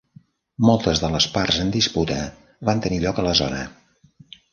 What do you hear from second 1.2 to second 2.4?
parts en disputa